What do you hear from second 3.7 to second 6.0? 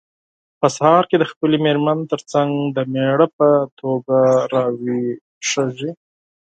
توګه راویښیږي.